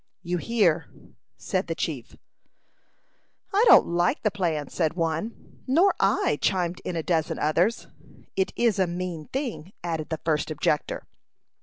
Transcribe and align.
"You 0.23 0.39
hear," 0.39 0.87
said 1.37 1.67
the 1.67 1.75
chief. 1.75 2.15
"I 3.53 3.63
don't 3.67 3.85
like 3.85 4.23
the 4.23 4.31
plan," 4.31 4.67
said 4.67 4.95
one. 4.95 5.61
"Nor 5.67 5.93
I," 5.99 6.39
chimed 6.41 6.79
in 6.83 6.95
a 6.95 7.03
dozen 7.03 7.37
others. 7.37 7.85
"It 8.35 8.51
is 8.55 8.79
a 8.79 8.87
mean 8.87 9.27
thing," 9.27 9.73
added 9.83 10.09
the 10.09 10.17
first 10.25 10.49
objector. 10.49 11.05